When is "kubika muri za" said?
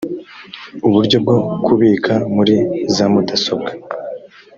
1.65-3.05